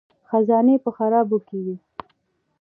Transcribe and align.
خزانې 0.29 0.75
په 0.83 0.89
خرابو 0.97 1.37
کې 1.47 1.59
دي 1.65 1.75